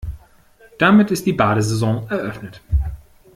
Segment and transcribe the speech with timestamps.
[0.79, 2.59] Damit ist die Badesaison eröffnet.